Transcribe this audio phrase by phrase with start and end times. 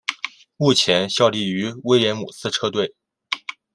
[0.57, 2.95] 目前效力于威廉姆斯车队。